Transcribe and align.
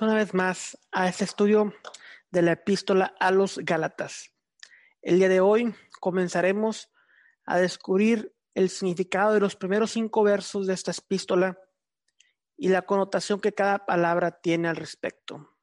Una 0.00 0.14
vez 0.14 0.32
más 0.32 0.78
a 0.90 1.06
este 1.06 1.24
estudio 1.24 1.74
de 2.30 2.40
la 2.40 2.52
epístola 2.52 3.14
a 3.20 3.30
los 3.30 3.58
Gálatas. 3.58 4.32
El 5.02 5.18
día 5.18 5.28
de 5.28 5.40
hoy 5.40 5.74
comenzaremos 6.00 6.90
a 7.44 7.58
descubrir 7.58 8.34
el 8.54 8.70
significado 8.70 9.34
de 9.34 9.40
los 9.40 9.54
primeros 9.54 9.90
cinco 9.90 10.22
versos 10.22 10.66
de 10.66 10.74
esta 10.74 10.92
epístola 10.92 11.58
y 12.56 12.68
la 12.68 12.82
connotación 12.82 13.40
que 13.40 13.52
cada 13.52 13.84
palabra 13.84 14.40
tiene 14.40 14.68
al 14.68 14.76
respecto. 14.76 15.58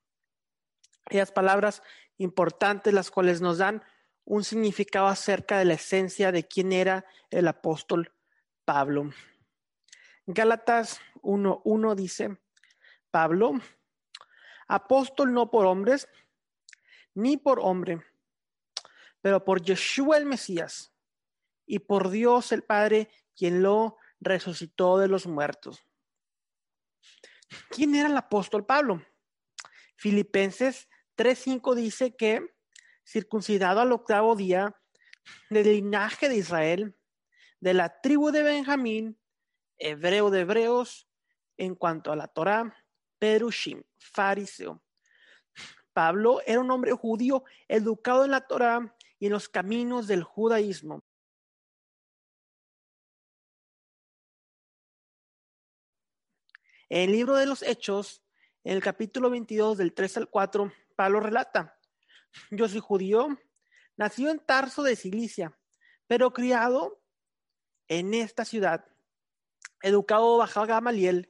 Aquellas 1.06 1.32
palabras 1.32 1.82
importantes 2.18 2.94
las 2.94 3.10
cuales 3.10 3.42
nos 3.42 3.58
dan 3.58 3.84
un 4.26 4.44
significado 4.44 5.08
acerca 5.08 5.58
de 5.58 5.66
la 5.66 5.74
esencia 5.74 6.32
de 6.32 6.48
quién 6.48 6.72
era 6.72 7.04
el 7.32 7.48
apóstol 7.48 8.14
Pablo. 8.64 9.10
Gálatas 10.28 11.02
1.1 11.24 11.96
dice, 11.96 12.38
Pablo, 13.10 13.54
apóstol 14.70 15.34
no 15.34 15.50
por 15.52 15.66
hombres, 15.66 16.08
ni 17.14 17.36
por 17.36 17.60
hombre, 17.60 18.02
pero 19.20 19.44
por 19.44 19.62
Yeshua 19.62 20.18
el 20.18 20.26
Mesías 20.26 20.94
y 21.66 21.80
por 21.80 22.10
Dios 22.10 22.52
el 22.52 22.64
Padre, 22.64 23.10
quien 23.36 23.62
lo 23.62 23.98
resucitó 24.22 24.98
de 24.98 25.08
los 25.08 25.28
muertos. 25.28 25.84
¿Quién 27.70 27.96
era 27.96 28.10
el 28.10 28.18
apóstol 28.18 28.66
Pablo? 28.66 29.04
Filipenses 29.98 30.88
3.5 31.18 31.76
dice 31.76 32.16
que, 32.16 32.46
circuncidado 33.06 33.82
al 33.82 33.92
octavo 33.92 34.36
día, 34.36 34.76
del 35.50 35.68
linaje 35.68 36.30
de 36.30 36.38
Israel, 36.38 36.96
de 37.60 37.74
la 37.74 38.02
tribu 38.02 38.32
de 38.32 38.44
Benjamín, 38.44 39.20
hebreo 39.78 40.30
de 40.30 40.42
hebreos, 40.42 41.10
en 41.58 41.76
cuanto 41.76 42.12
a 42.12 42.16
la 42.16 42.28
Torah, 42.28 42.74
Perushim, 43.20 43.84
fariseo. 43.98 44.82
Pablo 45.94 46.42
era 46.46 46.62
un 46.62 46.72
hombre 46.72 46.94
judío 46.94 47.44
educado 47.68 48.26
en 48.26 48.32
la 48.32 48.48
Torah 48.48 48.96
y 49.20 49.26
en 49.26 49.34
los 49.34 49.50
caminos 49.50 50.08
del 50.08 50.24
judaísmo. 50.24 51.04
En 56.88 57.10
el 57.10 57.12
libro 57.12 57.36
de 57.36 57.46
los 57.46 57.62
Hechos, 57.62 58.24
en 58.64 58.74
el 58.74 58.82
capítulo 58.82 59.30
22 59.30 59.78
del 59.78 59.94
3 59.94 60.18
al 60.18 60.30
4, 60.30 60.72
Pablo 60.96 61.20
relata, 61.20 61.78
yo 62.50 62.68
soy 62.68 62.80
judío, 62.80 63.28
nacido 63.96 64.32
en 64.32 64.40
Tarso 64.40 64.82
de 64.82 64.96
Cilicia, 64.96 65.56
pero 66.08 66.34
criado 66.34 67.02
en 67.88 68.14
esta 68.14 68.46
ciudad 68.46 68.86
educado 69.82 70.38
bajo 70.38 70.66
Gamaliel 70.66 71.30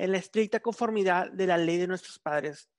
en 0.00 0.12
la 0.12 0.18
estricta 0.18 0.60
conformidad 0.60 1.30
de 1.30 1.46
la 1.46 1.58
ley 1.58 1.76
de 1.76 1.86
nuestros 1.86 2.18
padres, 2.18 2.70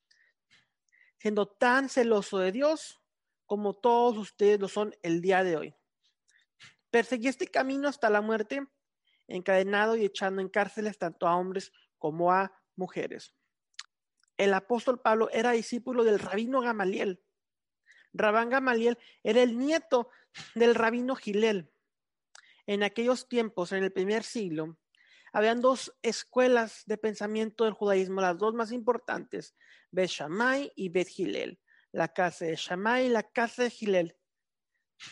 siendo 1.19 1.47
tan 1.47 1.87
celoso 1.87 2.39
de 2.39 2.51
Dios 2.51 2.99
como 3.45 3.75
todos 3.75 4.17
ustedes 4.17 4.59
lo 4.59 4.67
son 4.67 4.95
el 5.03 5.21
día 5.21 5.43
de 5.43 5.55
hoy. 5.55 5.75
Perseguí 6.89 7.27
este 7.27 7.45
camino 7.45 7.87
hasta 7.87 8.09
la 8.09 8.21
muerte, 8.21 8.65
encadenado 9.27 9.95
y 9.95 10.05
echando 10.05 10.41
en 10.41 10.49
cárceles 10.49 10.97
tanto 10.97 11.27
a 11.27 11.35
hombres 11.35 11.71
como 11.99 12.31
a 12.31 12.59
mujeres. 12.75 13.35
El 14.35 14.55
apóstol 14.55 14.99
Pablo 14.99 15.29
era 15.29 15.51
discípulo 15.51 16.03
del 16.03 16.17
rabino 16.17 16.59
Gamaliel. 16.59 17.23
Rabán 18.13 18.49
Gamaliel 18.49 18.97
era 19.21 19.43
el 19.43 19.59
nieto 19.59 20.09
del 20.55 20.73
rabino 20.73 21.15
Gilel 21.15 21.71
en 22.65 22.81
aquellos 22.81 23.27
tiempos, 23.27 23.73
en 23.73 23.83
el 23.83 23.91
primer 23.91 24.23
siglo, 24.23 24.79
habían 25.31 25.61
dos 25.61 25.95
escuelas 26.01 26.83
de 26.85 26.97
pensamiento 26.97 27.63
del 27.63 27.73
judaísmo, 27.73 28.21
las 28.21 28.37
dos 28.37 28.53
más 28.53 28.71
importantes, 28.71 29.55
Bet 29.91 30.09
Shammai 30.09 30.71
y 30.75 30.89
Bet 30.89 31.07
Hillel. 31.15 31.59
La 31.91 32.09
casa 32.09 32.45
de 32.45 32.55
Shammai 32.55 33.05
y 33.05 33.09
la 33.09 33.23
casa 33.23 33.63
de 33.63 33.73
Hillel. 33.77 34.17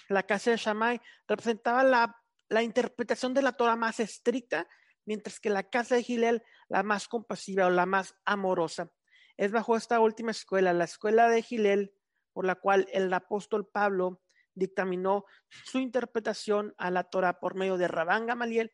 La 0.08 0.24
casa 0.24 0.52
de 0.52 0.58
Shammai 0.58 1.02
representaba 1.28 1.84
la, 1.84 2.16
la 2.47 2.63
interpretación 2.63 3.34
de 3.34 3.41
la 3.41 3.53
Torah 3.53 3.75
más 3.75 4.00
estricta, 4.00 4.68
mientras 5.06 5.40
que 5.40 5.50
la 5.50 5.63
casa 5.63 5.96
de 5.96 6.06
Hillel 6.08 6.44
la 6.69 6.84
más 6.84 7.08
compasiva 7.08 7.66
o 7.66 7.69
la 7.69 7.85
más 7.85 8.16
amorosa. 8.25 8.91
Es 9.38 9.52
bajo 9.52 9.75
esta 9.75 10.00
última 10.00 10.31
escuela, 10.31 10.74
la 10.74 10.84
escuela 10.84 11.29
de 11.29 11.44
Hillel, 11.47 11.94
por 12.34 12.46
la 12.46 12.56
cual 12.56 12.88
el 12.91 13.12
apóstol 13.13 13.68
Pablo 13.68 14.22
dictaminó 14.53 15.25
su 15.47 15.79
interpretación 15.79 16.75
a 16.78 16.91
la 16.91 17.06
Torah 17.06 17.40
por 17.40 17.56
medio 17.56 17.78
de 17.78 17.88
Rabán 17.88 18.28
Gamaliel, 18.28 18.72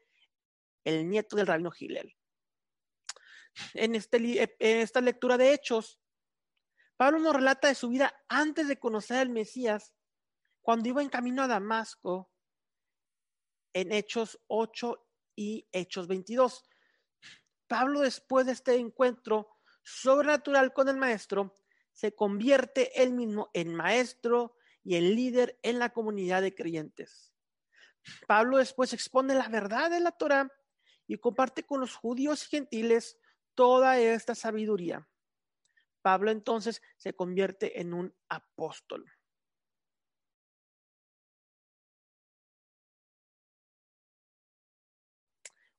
el 0.85 1.09
nieto 1.09 1.35
del 1.35 1.47
rabino 1.47 1.71
Gilel. 1.71 2.15
En, 3.73 3.95
este, 3.95 4.17
en 4.17 4.77
esta 4.79 5.01
lectura 5.01 5.37
de 5.37 5.53
Hechos, 5.53 5.99
Pablo 6.97 7.19
nos 7.19 7.35
relata 7.35 7.67
de 7.67 7.75
su 7.75 7.89
vida 7.89 8.13
antes 8.29 8.67
de 8.67 8.79
conocer 8.79 9.17
al 9.17 9.29
Mesías, 9.29 9.93
cuando 10.61 10.87
iba 10.89 11.01
en 11.01 11.09
camino 11.09 11.43
a 11.43 11.47
Damasco, 11.47 12.31
en 13.73 13.91
Hechos 13.91 14.39
8 14.47 15.05
y 15.35 15.67
Hechos 15.71 16.07
22. 16.07 16.63
Pablo, 17.67 18.01
después 18.01 18.45
de 18.45 18.53
este 18.53 18.75
encuentro 18.75 19.49
sobrenatural 19.83 20.73
con 20.73 20.87
el 20.87 20.97
maestro, 20.97 21.59
se 21.91 22.13
convierte 22.13 23.01
él 23.01 23.13
mismo 23.13 23.49
en 23.53 23.73
maestro 23.73 24.55
y 24.83 24.95
el 24.95 25.15
líder 25.15 25.59
en 25.63 25.79
la 25.79 25.89
comunidad 25.89 26.41
de 26.41 26.55
creyentes. 26.55 27.33
Pablo 28.27 28.57
después 28.57 28.93
expone 28.93 29.33
la 29.33 29.47
verdad 29.47 29.89
de 29.89 29.99
la 29.99 30.11
Torah 30.11 30.49
y 31.07 31.17
comparte 31.17 31.63
con 31.63 31.79
los 31.79 31.95
judíos 31.95 32.43
y 32.43 32.49
gentiles 32.49 33.17
toda 33.53 33.99
esta 33.99 34.35
sabiduría. 34.35 35.07
Pablo 36.01 36.31
entonces 36.31 36.81
se 36.97 37.13
convierte 37.13 37.81
en 37.81 37.93
un 37.93 38.15
apóstol. 38.29 39.11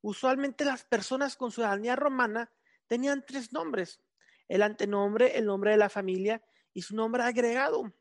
Usualmente 0.01 0.65
las 0.65 0.85
personas 0.85 1.37
con 1.37 1.51
ciudadanía 1.51 1.97
romana 1.97 2.53
tenían 2.87 3.25
tres 3.27 3.53
nombres, 3.53 4.01
el 4.47 4.63
antenombre, 4.63 5.37
el 5.37 5.47
nombre 5.47 5.73
de 5.73 5.77
la 5.77 5.89
familia 5.89 6.45
y 6.73 6.83
su 6.83 6.95
nombre 6.95 7.25
agregado. 7.25 7.93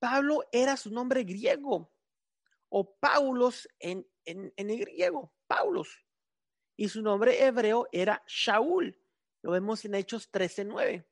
Pablo 0.00 0.44
era 0.52 0.76
su 0.76 0.90
nombre 0.90 1.24
griego, 1.24 1.92
o 2.68 2.96
Paulos 2.98 3.68
en, 3.78 4.06
en, 4.24 4.52
el 4.56 4.78
griego, 4.78 5.32
Paulos. 5.46 6.07
Y 6.80 6.88
su 6.88 7.02
nombre 7.02 7.44
hebreo 7.44 7.88
era 7.90 8.22
Shaul. 8.28 8.96
Lo 9.42 9.50
vemos 9.50 9.84
en 9.84 9.96
Hechos 9.96 10.30
13:9. 10.30 11.04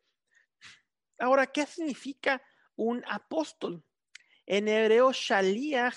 Ahora, 1.19 1.49
¿qué 1.49 1.67
significa 1.67 2.41
un 2.77 3.03
apóstol? 3.09 3.85
En 4.47 4.69
hebreo, 4.69 5.13
Shaliach 5.13 5.97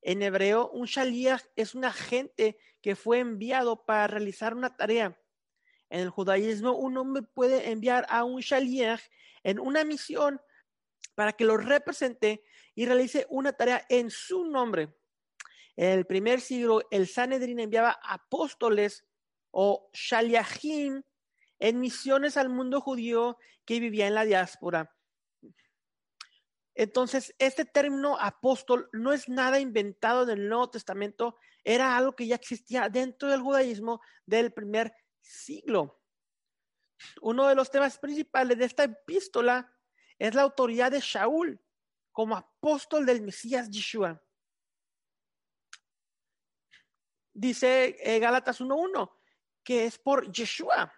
En 0.00 0.22
hebreo, 0.22 0.70
un 0.70 0.86
shaliach 0.86 1.44
es 1.54 1.74
un 1.74 1.84
agente 1.84 2.56
que 2.80 2.96
fue 2.96 3.18
enviado 3.18 3.84
para 3.84 4.06
realizar 4.06 4.54
una 4.54 4.74
tarea. 4.74 5.20
En 5.90 6.00
el 6.00 6.08
judaísmo, 6.08 6.72
un 6.72 6.96
hombre 6.96 7.22
puede 7.22 7.70
enviar 7.70 8.06
a 8.08 8.24
un 8.24 8.40
shaliach 8.40 9.02
en 9.42 9.60
una 9.60 9.84
misión 9.84 10.40
para 11.14 11.34
que 11.34 11.44
lo 11.44 11.58
represente 11.58 12.42
y 12.78 12.86
realice 12.86 13.26
una 13.28 13.52
tarea 13.52 13.84
en 13.88 14.08
su 14.08 14.44
nombre. 14.44 14.96
En 15.74 15.98
el 15.98 16.06
primer 16.06 16.40
siglo, 16.40 16.80
el 16.92 17.08
Sanedrín 17.08 17.58
enviaba 17.58 17.98
apóstoles 18.04 19.04
o 19.50 19.90
shaliachim 19.92 21.02
en 21.58 21.80
misiones 21.80 22.36
al 22.36 22.50
mundo 22.50 22.80
judío 22.80 23.36
que 23.64 23.80
vivía 23.80 24.06
en 24.06 24.14
la 24.14 24.24
diáspora. 24.24 24.94
Entonces, 26.72 27.34
este 27.40 27.64
término 27.64 28.16
apóstol 28.16 28.88
no 28.92 29.12
es 29.12 29.28
nada 29.28 29.58
inventado 29.58 30.22
en 30.22 30.38
el 30.38 30.48
Nuevo 30.48 30.70
Testamento, 30.70 31.34
era 31.64 31.96
algo 31.96 32.14
que 32.14 32.28
ya 32.28 32.36
existía 32.36 32.88
dentro 32.88 33.28
del 33.28 33.40
judaísmo 33.40 34.00
del 34.24 34.52
primer 34.52 34.94
siglo. 35.20 36.00
Uno 37.22 37.48
de 37.48 37.56
los 37.56 37.72
temas 37.72 37.98
principales 37.98 38.56
de 38.56 38.66
esta 38.66 38.84
epístola 38.84 39.76
es 40.16 40.36
la 40.36 40.42
autoridad 40.42 40.92
de 40.92 41.00
Shaul 41.00 41.60
como 42.18 42.36
apóstol 42.36 43.06
del 43.06 43.22
Mesías 43.22 43.70
Yeshua. 43.70 44.20
Dice 47.32 47.96
eh, 48.00 48.18
Gálatas 48.18 48.60
1.1 48.60 49.08
que 49.62 49.84
es 49.84 49.98
por 49.98 50.28
Yeshua. 50.28 50.92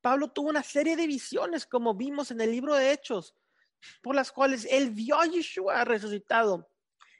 Pablo 0.00 0.32
tuvo 0.32 0.48
una 0.48 0.64
serie 0.64 0.96
de 0.96 1.06
visiones, 1.06 1.66
como 1.66 1.94
vimos 1.94 2.32
en 2.32 2.40
el 2.40 2.50
libro 2.50 2.74
de 2.74 2.90
Hechos, 2.90 3.36
por 4.02 4.16
las 4.16 4.32
cuales 4.32 4.66
él 4.68 4.90
vio 4.90 5.20
a 5.20 5.26
Yeshua 5.26 5.84
resucitado 5.84 6.68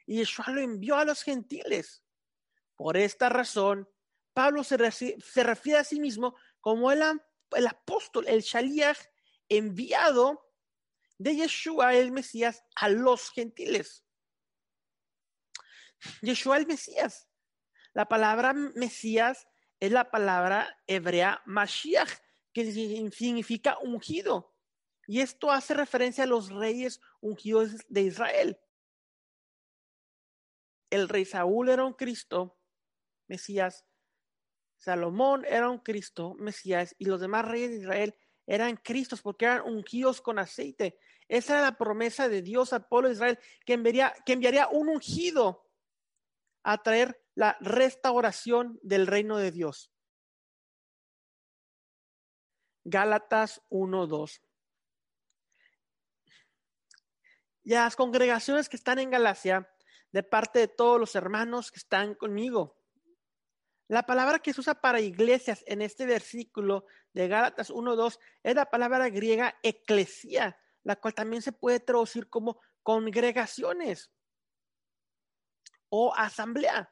y 0.07 0.17
Yeshua 0.17 0.47
lo 0.49 0.61
envió 0.61 0.97
a 0.97 1.05
los 1.05 1.23
gentiles. 1.23 2.03
Por 2.75 2.97
esta 2.97 3.29
razón, 3.29 3.89
Pablo 4.33 4.65
se, 4.65 4.77
refiere 4.77 5.79
a 5.79 5.85
sí 5.85 6.01
mismo 6.01 6.35
como 6.61 6.91
el, 6.91 7.01
el 7.53 7.67
apóstol, 7.69 8.27
el 8.27 8.41
Shaliach 8.41 8.99
enviado 9.49 10.44
de 11.19 11.37
Yeshua, 11.37 11.95
el 11.95 12.13
Mesías, 12.13 12.65
a 12.77 12.89
los 12.89 13.31
gentiles. 13.31 14.05
Yeshua 16.23 16.57
el 16.57 16.67
Mesías. 16.67 17.29
La 17.93 18.07
palabra 18.07 18.53
Mesías 18.53 19.47
es 19.81 19.93
la 19.93 20.11
palabra 20.11 20.77
hebrea 20.87 21.43
Mashiach, 21.47 22.11
que 22.53 22.73
significa 22.73 23.79
ungido. 23.79 24.55
Y 25.07 25.21
esto 25.21 25.51
hace 25.51 25.75
referencia 25.75 26.25
a 26.25 26.27
los 26.27 26.51
reyes 26.51 27.01
ungidos 27.21 27.77
de 27.89 28.03
Israel. 28.03 28.61
El 30.91 31.09
rey 31.09 31.25
Saúl 31.25 31.69
era 31.69 31.85
un 31.85 31.93
Cristo, 31.93 32.59
Mesías. 33.27 33.85
Salomón 34.79 35.45
era 35.45 35.69
un 35.69 35.79
Cristo, 35.79 36.35
Mesías. 36.39 36.95
Y 36.99 37.07
los 37.07 37.21
demás 37.21 37.47
reyes 37.47 37.71
de 37.71 37.77
Israel 37.79 38.15
eran 38.47 38.77
Cristos 38.77 39.23
porque 39.23 39.47
eran 39.47 39.63
ungidos 39.63 40.21
con 40.21 40.39
aceite. 40.39 40.99
Esa 41.29 41.55
era 41.55 41.63
la 41.63 41.79
promesa 41.79 42.29
de 42.29 42.43
Dios 42.43 42.73
al 42.73 42.87
pueblo 42.87 43.09
de 43.09 43.15
Israel, 43.15 43.39
que 43.65 43.73
enviaría, 43.73 44.15
que 44.25 44.35
enviaría 44.35 44.69
un 44.69 44.89
ungido 44.89 45.69
a 46.63 46.83
traer 46.83 47.23
la 47.35 47.57
restauración 47.61 48.79
del 48.83 49.07
reino 49.07 49.39
de 49.39 49.51
Dios. 49.51 49.93
Gálatas 52.85 53.63
1.2. 53.71 54.41
Y 57.65 57.71
las 57.71 57.97
congregaciones 57.97 58.69
que 58.69 58.77
están 58.77 58.99
en 58.99 59.11
Galacia, 59.11 59.71
de 60.13 60.23
parte 60.23 60.59
de 60.61 60.69
todos 60.69 61.01
los 61.01 61.15
hermanos 61.17 61.73
que 61.73 61.79
están 61.79 62.15
conmigo. 62.15 62.79
La 63.89 64.05
palabra 64.05 64.39
que 64.39 64.53
se 64.53 64.61
usa 64.61 64.81
para 64.81 65.01
iglesias 65.01 65.63
en 65.67 65.83
este 65.83 66.07
versículo 66.07 66.87
de 67.13 67.29
Gálatas 67.29 67.71
1.2 67.71 68.19
es 68.43 68.55
la 68.55 68.71
palabra 68.71 69.11
griega 69.11 69.59
eclesia, 69.63 70.59
la 70.83 70.97
cual 70.97 71.15
también 71.15 71.43
se 71.43 71.53
puede 71.53 71.81
traducir 71.81 72.29
como 72.29 72.61
congregaciones 72.83 74.11
o 75.91 76.15
asamblea. 76.15 76.91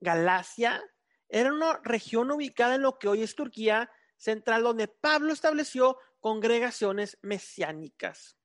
Galacia 0.00 0.82
era 1.28 1.52
una 1.52 1.80
región 1.82 2.30
ubicada 2.30 2.74
en 2.74 2.82
lo 2.82 2.98
que 2.98 3.08
hoy 3.08 3.22
es 3.22 3.34
Turquía 3.34 3.90
central, 4.16 4.62
donde 4.62 4.88
Pablo 4.88 5.32
estableció 5.32 5.98
congregaciones 6.20 7.18
mesiánicas. 7.22 8.36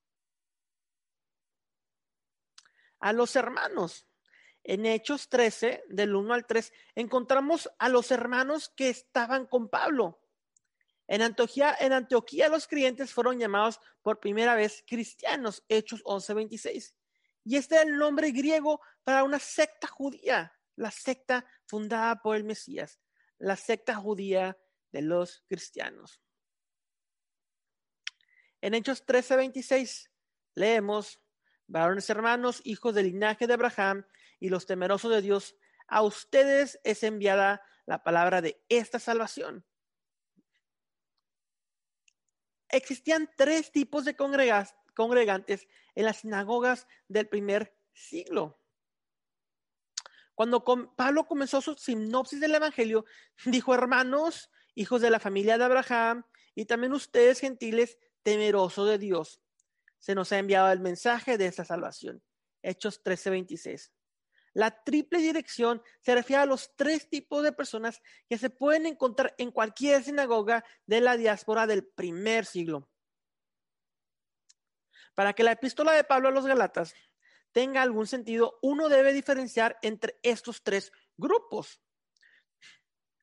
A 3.00 3.12
los 3.14 3.36
hermanos. 3.36 4.08
En 4.64 4.86
Hechos 4.86 5.30
13, 5.30 5.86
del 5.90 6.16
1 6.16 6.34
al 6.34 6.46
3, 6.46 6.72
encontramos 6.96 7.70
a 7.80 7.90
los 7.90 8.12
hermanos 8.12 8.70
que 8.70 8.90
estaban 8.90 9.48
con 9.48 9.70
Pablo. 9.70 10.20
En 11.08 11.22
Antioquía, 11.22 11.76
en 11.80 11.94
Antioquía 11.94 12.48
los 12.48 12.68
creyentes 12.68 13.12
fueron 13.12 13.40
llamados 13.40 13.80
por 14.02 14.20
primera 14.20 14.56
vez 14.56 14.84
cristianos, 14.88 15.64
Hechos 15.68 16.02
11:26. 16.06 16.94
Y 17.44 17.58
este 17.58 17.76
es 17.76 17.82
el 17.82 17.98
nombre 17.98 18.32
griego 18.32 18.80
para 19.04 19.24
una 19.24 19.40
secta 19.40 19.88
judía, 19.88 20.54
la 20.76 20.92
secta 20.92 21.46
fundada 21.66 22.22
por 22.22 22.36
el 22.36 22.44
Mesías, 22.44 23.00
la 23.40 23.56
secta 23.56 23.96
judía 23.96 24.58
de 24.92 25.02
los 25.02 25.44
cristianos. 25.48 26.22
En 28.62 28.76
Hechos 28.76 29.04
13:26 29.06 30.12
leemos, 30.54 31.20
varones 31.66 32.10
hermanos, 32.12 32.62
hijos 32.64 32.94
del 32.94 33.08
linaje 33.08 33.48
de 33.48 33.54
Abraham 33.54 34.06
y 34.42 34.50
los 34.50 34.66
temerosos 34.66 35.10
de 35.10 35.22
Dios, 35.22 35.56
a 35.88 36.02
ustedes 36.02 36.82
es 36.84 37.04
enviada 37.04 37.62
la 37.86 38.04
palabra 38.04 38.42
de 38.42 38.62
esta 38.68 39.00
salvación 39.00 39.66
Existían 42.72 43.30
tres 43.36 43.72
tipos 43.72 44.06
de 44.06 44.16
congregantes 44.16 45.68
en 45.94 46.06
las 46.06 46.18
sinagogas 46.18 46.88
del 47.10 47.28
primer 47.28 47.78
siglo. 47.94 48.60
Cuando 50.34 50.64
Pablo 50.96 51.28
comenzó 51.28 51.62
su 51.62 51.76
sinopsis 51.76 52.40
del 52.40 52.56
Evangelio, 52.56 53.06
dijo, 53.46 53.74
hermanos, 53.74 54.50
hijos 54.74 55.02
de 55.02 55.10
la 55.10 55.20
familia 55.20 55.58
de 55.58 55.66
Abraham, 55.66 56.24
y 56.56 56.66
también 56.66 56.94
ustedes 56.94 57.40
gentiles, 57.40 57.98
temerosos 58.24 58.88
de 58.88 58.98
Dios, 58.98 59.42
se 60.00 60.16
nos 60.16 60.32
ha 60.32 60.40
enviado 60.40 60.72
el 60.72 60.80
mensaje 60.80 61.38
de 61.38 61.48
esta 61.48 61.66
salvación. 61.66 62.24
Hechos 62.64 63.04
13:26. 63.04 63.92
La 64.54 64.84
triple 64.84 65.20
dirección 65.20 65.82
se 66.02 66.14
refiere 66.14 66.44
a 66.44 66.46
los 66.46 66.76
tres 66.76 67.10
tipos 67.10 67.44
de 67.44 67.54
personas 67.54 68.02
que 68.28 68.38
se 68.38 68.50
pueden 68.50 68.86
encontrar 68.86 69.34
en 69.38 69.52
cualquier 69.52 70.04
sinagoga 70.04 70.66
de 70.86 71.02
la 71.02 71.16
diáspora 71.16 71.68
del 71.68 71.86
primer 71.86 72.46
siglo. 72.46 72.90
Para 75.16 75.34
que 75.34 75.44
la 75.44 75.54
epístola 75.54 75.94
de 75.94 76.04
Pablo 76.04 76.30
a 76.30 76.32
los 76.32 76.46
Galatas 76.46 76.94
tenga 77.52 77.82
algún 77.82 78.08
sentido, 78.08 78.60
uno 78.62 78.90
debe 78.90 79.14
diferenciar 79.14 79.78
entre 79.82 80.20
estos 80.24 80.64
tres 80.64 80.92
grupos. 81.18 81.82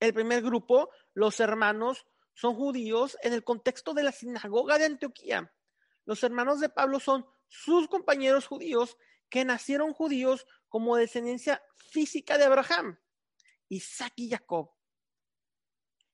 El 0.01 0.15
primer 0.15 0.43
grupo, 0.43 0.91
los 1.15 1.41
hermanos, 1.41 2.07
son 2.35 2.55
judíos 2.55 3.19
en 3.23 3.33
el 3.33 3.43
contexto 3.43 3.95
de 3.95 4.05
la 4.05 4.13
sinagoga 4.13 4.79
de 4.79 4.85
Antioquía. 4.85 5.53
Los 6.05 6.23
hermanos 6.23 6.61
de 6.61 6.69
Pablo 6.69 7.01
son 7.01 7.27
sus 7.49 7.89
compañeros 7.89 8.47
judíos 8.47 8.97
que 9.29 9.45
nacieron 9.45 9.93
judíos 9.93 10.47
como 10.69 10.97
descendencia 10.97 11.63
física 11.77 12.39
de 12.39 12.45
Abraham, 12.45 12.99
Isaac 13.69 14.13
y 14.17 14.31
Jacob. 14.31 14.71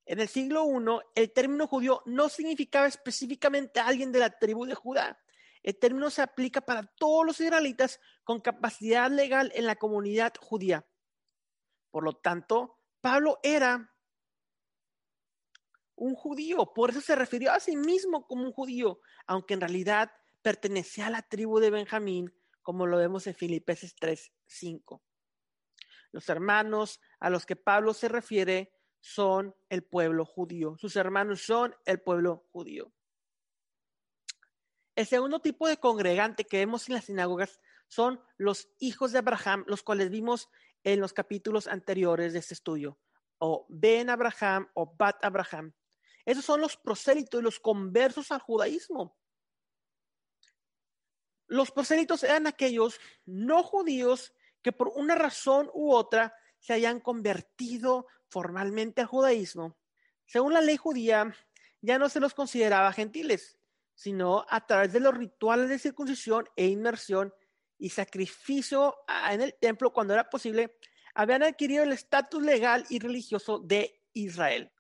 En 0.07 0.21
el 0.21 0.29
siglo 0.29 0.67
I, 0.67 1.01
el 1.15 1.33
término 1.33 1.67
judío 1.67 2.03
no 2.05 2.29
significaba 2.29 2.87
específicamente 2.87 3.81
a 3.81 3.87
alguien 3.87 4.13
de 4.13 4.19
la 4.19 4.39
tribu 4.39 4.67
de 4.67 4.75
Judá. 4.75 5.19
El 5.63 5.79
término 5.79 6.11
se 6.11 6.21
aplica 6.21 6.61
para 6.61 6.83
todos 6.83 7.25
los 7.25 7.41
israelitas 7.41 8.01
con 8.23 8.41
capacidad 8.41 9.11
legal 9.11 9.51
en 9.55 9.65
la 9.65 9.77
comunidad 9.77 10.35
judía. 10.39 10.87
Por 11.91 12.05
lo 12.05 12.13
tanto, 12.13 12.79
Pablo 13.01 13.39
era 13.43 13.95
un 15.97 16.15
judío, 16.15 16.73
por 16.75 16.91
eso 16.91 17.01
se 17.01 17.15
refirió 17.15 17.53
a 17.53 17.61
sí 17.61 17.77
mismo 17.77 18.27
como 18.27 18.45
un 18.45 18.53
judío, 18.53 19.01
aunque 19.27 19.55
en 19.55 19.61
realidad 19.61 20.11
pertenecía 20.43 21.07
a 21.07 21.11
la 21.11 21.23
tribu 21.23 21.61
de 21.61 21.71
Benjamín, 21.71 22.35
como 22.65 22.87
lo 22.87 22.97
vemos 22.97 23.29
en 23.29 23.37
Filipenses 23.37 23.95
3, 23.95 24.33
5. 24.47 25.01
Los 26.11 26.29
hermanos 26.29 27.01
a 27.21 27.31
los 27.31 27.47
que 27.47 27.55
Pablo 27.55 27.95
se 27.95 28.09
refiere 28.09 28.73
son 29.01 29.55
el 29.69 29.85
pueblo 29.85 30.25
judío. 30.25 30.77
Sus 30.79 30.97
hermanos 30.97 31.43
son 31.43 31.77
el 31.85 32.01
pueblo 32.01 32.49
judío. 32.51 32.93
El 34.97 35.07
segundo 35.07 35.41
tipo 35.41 35.69
de 35.69 35.77
congregante 35.77 36.45
que 36.45 36.59
vemos 36.59 36.89
en 36.89 36.95
las 36.95 37.05
sinagogas 37.05 37.61
son 37.89 38.21
los 38.39 38.69
hijos 38.79 39.13
de 39.13 39.19
Abraham, 39.19 39.65
los 39.67 39.83
cuales 39.83 40.11
vimos 40.11 40.49
en 40.85 41.01
los 41.01 41.13
capítulos 41.13 41.67
anteriores 41.67 42.33
de 42.33 42.39
este 42.39 42.55
estudio, 42.55 42.99
o 43.39 43.67
Ben 43.69 44.09
Abraham 44.09 44.69
o 44.75 44.95
Bat 44.97 45.25
Abraham. 45.25 45.75
Esos 46.25 46.45
son 46.45 46.61
los 46.61 46.77
prosélitos 46.77 47.41
y 47.41 47.45
los 47.45 47.61
conversos 47.61 48.31
al 48.31 48.41
judaísmo. 48.41 49.19
Los 51.47 51.71
prosélitos 51.71 52.23
eran 52.23 52.47
aquellos 52.47 53.01
no 53.27 53.63
judíos 53.63 54.33
que 54.63 54.73
por 54.73 54.89
una 54.89 55.15
razón 55.15 55.71
u 55.75 55.93
otra 55.93 56.35
se 56.59 56.73
hayan 56.73 57.01
convertido 57.01 58.07
formalmente 58.29 59.03
al 59.03 59.07
judaísmo. 59.07 59.77
Según 60.27 60.55
la 60.55 60.63
ley 60.63 60.77
judía, 60.77 61.37
ya 61.83 61.99
no 61.99 62.09
se 62.09 62.21
los 62.21 62.33
consideraba 62.33 62.93
gentiles, 62.93 63.59
sino 63.95 64.47
a 64.49 64.67
través 64.67 64.93
de 64.93 65.01
los 65.01 65.17
rituales 65.17 65.69
de 65.69 65.79
circuncisión 65.79 66.49
e 66.57 66.67
inmersión 66.67 67.33
y 67.79 67.91
sacrificio 67.91 68.97
en 69.31 69.43
el 69.43 69.55
templo 69.61 69.93
cuando 69.93 70.15
era 70.15 70.31
posible, 70.31 70.79
habían 71.15 71.43
adquirido 71.43 71.85
el 71.85 71.93
estatus 71.93 72.43
legal 72.43 72.87
y 72.89 72.99
religioso 72.99 73.59
de 73.59 74.03
Israel. 74.15 74.73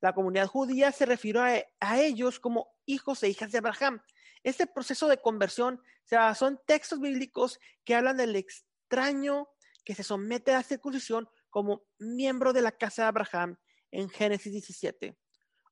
La 0.00 0.12
comunidad 0.12 0.48
judía 0.48 0.90
se 0.90 1.06
refirió 1.06 1.42
a, 1.42 1.54
a 1.78 2.00
ellos 2.00 2.40
como 2.40 2.74
hijos 2.84 3.22
e 3.22 3.28
hijas 3.28 3.52
de 3.52 3.58
Abraham, 3.58 4.02
este 4.42 4.66
proceso 4.66 5.08
de 5.08 5.18
conversión 5.18 5.80
se 6.04 6.16
basó 6.16 6.54
textos 6.66 7.00
bíblicos 7.00 7.58
que 7.84 7.94
hablan 7.94 8.16
del 8.16 8.36
extraño 8.36 9.48
que 9.84 9.94
se 9.94 10.02
somete 10.02 10.52
a 10.52 10.58
la 10.58 10.62
circuncisión 10.62 11.28
como 11.50 11.84
miembro 11.98 12.52
de 12.52 12.62
la 12.62 12.72
casa 12.72 13.02
de 13.02 13.08
Abraham 13.08 13.56
en 13.90 14.08
Génesis 14.08 14.52
17, 14.52 15.16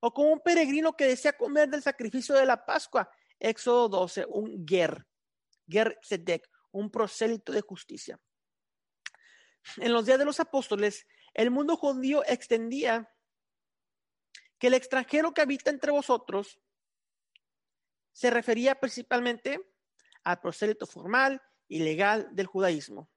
o 0.00 0.12
como 0.12 0.33
un 0.33 0.41
peregrino 0.41 0.95
que 0.95 1.07
desea 1.07 1.33
comer 1.33 1.69
del 1.69 1.83
sacrificio 1.83 2.35
de 2.35 2.47
la 2.47 2.65
Pascua, 2.65 3.11
Éxodo 3.39 3.89
12, 3.89 4.27
un 4.29 4.67
ger, 4.67 5.07
ger 5.67 5.99
sedek, 6.03 6.47
un 6.73 6.91
prosélito 6.91 7.53
de 7.53 7.62
justicia. 7.62 8.21
En 9.77 9.93
los 9.93 10.07
días 10.07 10.19
de 10.19 10.25
los 10.25 10.41
apóstoles, 10.41 11.07
el 11.35 11.50
mundo 11.50 11.77
judío 11.77 12.23
extendía 12.27 13.11
que 14.59 14.67
el 14.67 14.75
extranjero 14.75 15.33
que 15.33 15.41
habita 15.41 15.71
entre 15.71 15.91
vosotros 15.91 16.61
se 18.21 18.29
refería 18.29 18.79
principalmente 18.79 19.73
al 20.25 20.43
prosélito 20.43 20.87
formal 20.87 21.41
y 21.69 21.79
legal 21.79 22.29
del 22.33 22.45
judaísmo. 22.45 23.11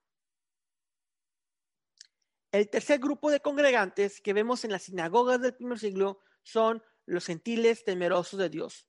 El 2.54 2.70
tercer 2.70 3.00
grupo 3.00 3.30
de 3.30 3.42
congregantes 3.42 4.22
que 4.22 4.32
vemos 4.32 4.64
en 4.64 4.72
las 4.72 4.84
sinagogas 4.84 5.42
del 5.42 5.56
primer 5.56 5.78
siglo 5.78 6.22
son 6.42 6.82
los 7.06 7.26
gentiles 7.26 7.84
temerosos 7.84 8.40
de 8.40 8.48
Dios. 8.48 8.88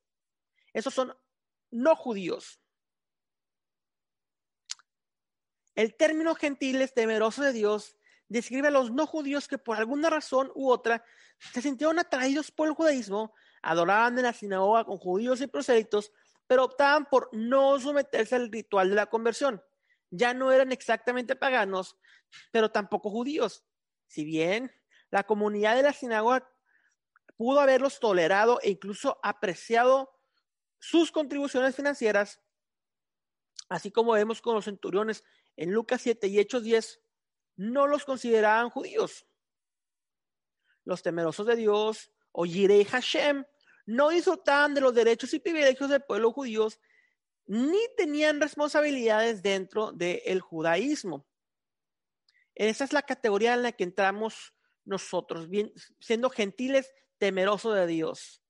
Esos 0.73 0.95
son 0.95 1.19
no 1.73 1.97
judíos. 1.97 2.61
El 5.75 5.97
término 5.97 6.37
gentiles 6.37 6.95
temerosos 6.95 7.45
de 7.45 7.53
Dios 7.53 7.97
describe 8.29 8.69
a 8.69 8.71
los 8.71 8.93
no 8.93 9.09
judíos 9.09 9.49
que 9.49 9.59
por 9.59 9.79
alguna 9.79 10.11
razón 10.11 10.53
u 10.55 10.71
otra 10.71 11.05
se 11.53 11.61
sintieron 11.61 11.99
atraídos 11.99 12.53
por 12.53 12.69
el 12.69 12.75
judaísmo, 12.75 13.35
adoraban 13.65 14.17
en 14.19 14.25
la 14.25 14.33
sinagoga 14.33 14.85
con 14.85 14.99
judíos 14.99 15.41
y 15.41 15.47
prosélitos, 15.47 16.13
pero 16.47 16.65
optaban 16.65 17.07
por 17.07 17.31
no 17.33 17.81
someterse 17.81 18.37
al 18.37 18.53
ritual 18.53 18.91
de 18.91 18.95
la 18.97 19.07
conversión. 19.07 19.63
Ya 20.11 20.35
no 20.35 20.53
eran 20.53 20.71
exactamente 20.71 21.35
paganos, 21.35 21.97
pero 22.53 22.71
tampoco 22.71 23.11
judíos. 23.11 23.65
Si 24.07 24.25
bien 24.25 24.71
la 25.11 25.25
comunidad 25.25 25.77
de 25.77 25.83
la 25.83 25.93
sinagoga 25.93 26.49
pudo 27.37 27.61
haberlos 27.61 27.99
tolerado 27.99 28.61
e 28.63 28.71
incluso 28.71 29.19
apreciado 29.23 30.15
sus 30.79 31.11
contribuciones 31.11 31.75
financieras, 31.75 32.41
así 33.69 33.91
como 33.91 34.13
vemos 34.13 34.43
con 34.43 34.55
los 34.55 34.67
centuriones 34.67 35.25
en 35.57 35.73
Lucas 35.73 36.03
7 36.03 36.27
y 36.27 36.39
Hechos 36.39 36.63
10, 36.63 37.01
no 37.57 37.87
los 37.87 38.05
consideraban 38.05 38.71
judíos. 38.71 39.27
Los 40.85 41.03
temerosos 41.03 41.47
de 41.47 41.57
Dios 41.57 42.13
o 42.31 42.45
Yirei 42.45 42.85
Hashem 42.85 43.45
no 43.87 44.11
disfrutaban 44.11 44.75
de 44.75 44.81
los 44.81 44.95
derechos 44.95 45.35
y 45.35 45.39
privilegios 45.39 45.91
del 45.91 46.03
pueblo 46.03 46.33
judío 46.33 46.69
ni 47.47 47.79
tenían 47.97 48.41
responsabilidades 48.41 49.43
dentro 49.43 49.93
del 49.93 50.41
judaísmo. 50.41 51.27
Esa 52.55 52.85
es 52.85 52.93
la 52.93 53.03
categoría 53.03 53.55
en 53.55 53.63
la 53.63 53.73
que 53.73 53.85
entramos 53.85 54.55
nosotros, 54.85 55.49
siendo 56.01 56.31
gentiles 56.31 56.93
temerosos 57.19 57.75
de 57.75 57.87
Dios. 57.87 58.43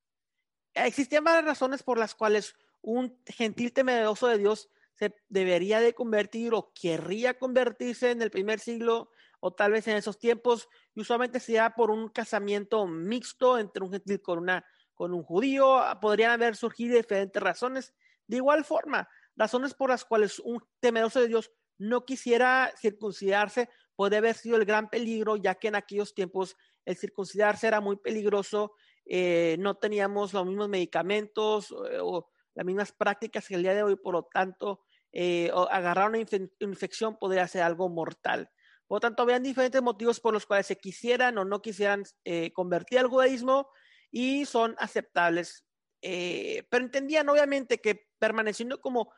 Existían 0.74 1.24
varias 1.24 1.44
razones 1.44 1.82
por 1.82 1.98
las 1.98 2.14
cuales 2.14 2.54
un 2.82 3.18
gentil 3.26 3.72
temeroso 3.72 4.28
de 4.28 4.38
Dios 4.38 4.68
se 4.94 5.14
debería 5.28 5.80
de 5.80 5.94
convertir 5.94 6.54
o 6.54 6.72
querría 6.72 7.38
convertirse 7.38 8.10
en 8.10 8.22
el 8.22 8.30
primer 8.30 8.60
siglo 8.60 9.10
o 9.40 9.52
tal 9.52 9.72
vez 9.72 9.86
en 9.88 9.96
esos 9.96 10.18
tiempos, 10.18 10.68
y 10.94 11.00
usualmente 11.02 11.38
se 11.38 11.54
da 11.54 11.74
por 11.74 11.90
un 11.90 12.08
casamiento 12.08 12.86
mixto 12.86 13.58
entre 13.58 13.84
un 13.84 13.90
gentil 13.90 14.22
con, 14.22 14.38
una, 14.38 14.64
con 14.94 15.12
un 15.12 15.22
judío, 15.22 15.82
podrían 16.00 16.30
haber 16.30 16.56
surgido 16.56 16.96
diferentes 16.96 17.42
razones. 17.42 17.94
De 18.26 18.36
igual 18.36 18.64
forma, 18.64 19.08
razones 19.36 19.74
por 19.74 19.90
las 19.90 20.04
cuales 20.04 20.38
un 20.38 20.60
temeroso 20.80 21.20
de 21.20 21.28
Dios 21.28 21.50
no 21.78 22.04
quisiera 22.04 22.72
circuncidarse 22.80 23.68
puede 23.96 24.16
haber 24.16 24.34
sido 24.34 24.56
el 24.56 24.64
gran 24.64 24.88
peligro, 24.88 25.36
ya 25.36 25.54
que 25.54 25.68
en 25.68 25.76
aquellos 25.76 26.14
tiempos 26.14 26.56
el 26.84 26.96
circuncidarse 26.96 27.66
era 27.66 27.80
muy 27.80 27.96
peligroso, 27.96 28.74
eh, 29.06 29.56
no 29.58 29.76
teníamos 29.76 30.32
los 30.32 30.46
mismos 30.46 30.68
medicamentos 30.68 31.70
eh, 31.90 31.98
o 32.00 32.30
las 32.54 32.66
mismas 32.66 32.92
prácticas 32.92 33.46
que 33.46 33.54
el 33.54 33.62
día 33.62 33.74
de 33.74 33.82
hoy, 33.82 33.96
por 33.96 34.14
lo 34.14 34.24
tanto, 34.24 34.82
eh, 35.12 35.50
agarrar 35.70 36.08
una 36.08 36.18
infección 36.60 37.16
podría 37.18 37.46
ser 37.46 37.62
algo 37.62 37.88
mortal. 37.88 38.50
Por 38.86 38.96
lo 38.96 39.00
tanto, 39.00 39.22
habían 39.22 39.42
diferentes 39.42 39.80
motivos 39.80 40.20
por 40.20 40.34
los 40.34 40.46
cuales 40.46 40.66
se 40.66 40.76
quisieran 40.76 41.38
o 41.38 41.44
no 41.44 41.62
quisieran 41.62 42.04
convertir 42.52 42.98
al 42.98 43.08
judaísmo 43.08 43.68
y 44.14 44.46
son 44.46 44.76
aceptables. 44.78 45.66
Eh, 46.00 46.64
pero 46.70 46.84
entendían 46.84 47.28
obviamente 47.28 47.80
que 47.80 48.06
permaneciendo 48.18 48.80
como 48.80 49.12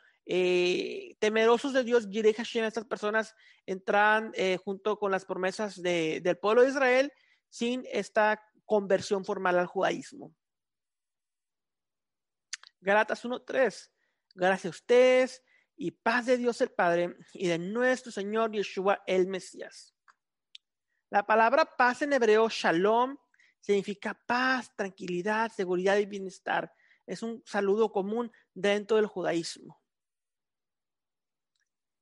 temerosos 1.21 1.73
de 1.73 1.85
Dios, 1.85 2.09
Jireh 2.11 2.35
Hashem, 2.35 2.65
estas 2.65 2.85
personas 2.85 3.33
entran 3.65 4.33
junto 4.65 4.99
con 4.99 5.13
las 5.13 5.25
promesas 5.25 5.81
del 5.81 6.39
pueblo 6.39 6.63
de 6.63 6.71
Israel 6.71 7.13
sin 7.49 7.85
esta 7.93 8.43
conversión 8.65 9.25
formal 9.25 9.57
al 9.57 9.67
judaísmo. 9.67 10.35
Galatas 12.81 13.25
1.3. 13.25 13.91
Gracias 14.35 14.67
a 14.67 14.77
ustedes 14.77 15.45
y 15.77 15.91
paz 15.91 16.27
de 16.27 16.39
Dios 16.39 16.61
el 16.61 16.71
Padre 16.71 17.17
y 17.33 17.47
de 17.47 17.59
nuestro 17.59 18.11
Señor 18.11 18.51
Yeshua 18.51 19.03
el 19.07 19.27
Mesías. 19.27 19.95
La 21.11 21.25
palabra 21.25 21.77
paz 21.77 22.03
en 22.03 22.13
hebreo, 22.13 22.49
shalom, 22.49 23.17
significa 23.67 24.15
paz, 24.15 24.71
tranquilidad, 24.77 25.51
seguridad 25.51 25.97
y 25.97 26.07
bienestar. 26.07 26.73
Es 27.05 27.25
un 27.25 27.43
saludo 27.45 27.91
común 27.91 28.31
dentro 28.55 28.97
del 28.97 29.07
judaísmo. 29.07 29.83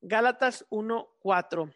Gálatas 0.03 0.67
1.4. 0.69 1.75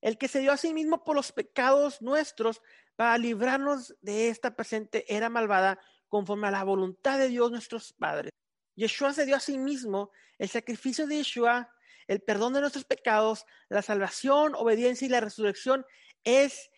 El 0.00 0.18
que 0.18 0.26
se 0.26 0.40
dio 0.40 0.50
a 0.50 0.56
sí 0.56 0.74
mismo 0.74 1.04
por 1.04 1.14
los 1.14 1.30
pecados 1.30 2.02
nuestros 2.02 2.60
para 2.96 3.16
librarnos 3.18 3.94
de 4.00 4.28
esta 4.28 4.56
presente 4.56 5.04
era 5.06 5.28
malvada, 5.28 5.78
conforme 6.08 6.48
a 6.48 6.50
la 6.50 6.64
voluntad 6.64 7.18
de 7.18 7.28
Dios 7.28 7.52
nuestros 7.52 7.92
padres. 7.92 8.32
Yeshua 8.74 9.12
se 9.12 9.26
dio 9.26 9.36
a 9.36 9.40
sí 9.40 9.58
mismo 9.58 10.10
el 10.38 10.48
sacrificio 10.48 11.06
de 11.06 11.18
Yeshua, 11.18 11.72
el 12.08 12.20
perdón 12.20 12.54
de 12.54 12.60
nuestros 12.60 12.84
pecados, 12.84 13.46
la 13.68 13.80
salvación, 13.80 14.56
obediencia 14.56 15.06
y 15.06 15.10
la 15.10 15.20
resurrección 15.20 15.86
es 16.24 16.68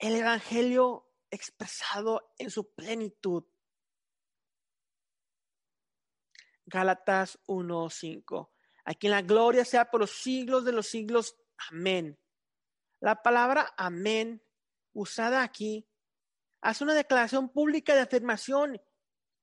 el 0.00 0.16
evangelio 0.16 1.07
expresado 1.30 2.32
en 2.38 2.50
su 2.50 2.72
plenitud. 2.74 3.44
Gálatas 6.66 7.38
1:5. 7.46 8.52
A 8.84 8.94
quien 8.94 9.12
la 9.12 9.22
gloria 9.22 9.64
sea 9.64 9.90
por 9.90 10.00
los 10.00 10.12
siglos 10.12 10.64
de 10.64 10.72
los 10.72 10.86
siglos. 10.86 11.36
Amén. 11.70 12.18
La 13.00 13.22
palabra 13.22 13.74
amén 13.76 14.42
usada 14.92 15.42
aquí 15.42 15.88
hace 16.60 16.84
una 16.84 16.94
declaración 16.94 17.50
pública 17.50 17.94
de 17.94 18.00
afirmación 18.00 18.80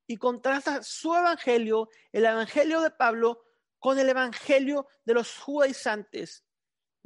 y 0.08 0.18
contrasta 0.18 0.84
su 0.84 1.15
evangelio, 1.15 1.89
el 2.12 2.25
evangelio 2.25 2.82
de 2.82 2.92
Pablo, 2.92 3.44
con 3.80 3.98
el 3.98 4.10
evangelio 4.10 4.88
de 5.04 5.13
los 5.13 5.38
judaizantes, 5.38 6.44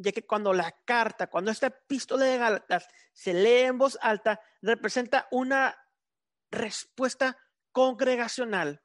ya 0.01 0.11
que 0.11 0.25
cuando 0.25 0.53
la 0.53 0.71
carta, 0.85 1.27
cuando 1.27 1.51
esta 1.51 1.67
epístola 1.67 2.25
de 2.25 2.37
Gálatas 2.37 2.87
se 3.13 3.33
lee 3.33 3.65
en 3.65 3.77
voz 3.77 3.97
alta, 4.01 4.39
representa 4.61 5.27
una 5.31 5.77
respuesta 6.49 7.37
congregacional. 7.71 8.81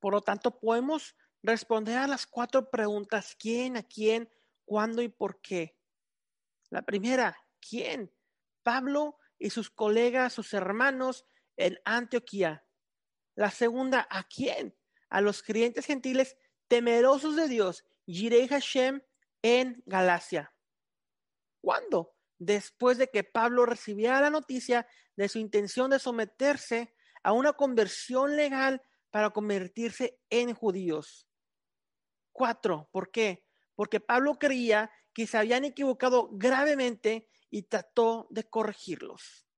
Por 0.00 0.14
lo 0.14 0.20
tanto, 0.22 0.58
podemos 0.58 1.14
responder 1.42 1.98
a 1.98 2.06
las 2.06 2.26
cuatro 2.26 2.70
preguntas, 2.70 3.36
¿quién, 3.38 3.76
a 3.76 3.82
quién, 3.82 4.30
cuándo 4.64 5.02
y 5.02 5.08
por 5.08 5.40
qué? 5.40 5.78
La 6.70 6.82
primera, 6.82 7.36
¿Quién? 7.60 8.12
Pablo 8.62 9.18
y 9.38 9.50
sus 9.50 9.70
colegas, 9.70 10.32
sus 10.32 10.52
hermanos 10.54 11.26
en 11.56 11.78
Antioquía. 11.84 12.64
La 13.34 13.50
segunda, 13.50 14.06
¿a 14.10 14.24
quién? 14.24 14.76
A 15.08 15.20
los 15.20 15.42
creyentes 15.42 15.86
gentiles 15.86 16.36
temerosos 16.68 17.36
de 17.36 17.48
Dios, 17.48 17.84
Jirei 18.10 18.48
Hashem 18.48 19.00
en 19.42 19.82
Galacia. 19.86 20.52
¿Cuándo? 21.60 22.14
Después 22.38 22.98
de 22.98 23.08
que 23.08 23.22
Pablo 23.22 23.66
recibiera 23.66 24.20
la 24.20 24.30
noticia 24.30 24.86
de 25.16 25.28
su 25.28 25.38
intención 25.38 25.90
de 25.90 25.98
someterse 25.98 26.94
a 27.22 27.32
una 27.32 27.52
conversión 27.52 28.36
legal 28.36 28.82
para 29.10 29.30
convertirse 29.30 30.18
en 30.30 30.54
judíos. 30.54 31.28
Cuatro, 32.32 32.88
¿por 32.92 33.10
qué? 33.10 33.44
Porque 33.74 34.00
Pablo 34.00 34.38
creía 34.38 34.90
que 35.12 35.26
se 35.26 35.36
habían 35.36 35.64
equivocado 35.64 36.30
gravemente 36.32 37.28
y 37.50 37.62
trató 37.64 38.26
de 38.30 38.44
corregirlos. 38.44 39.49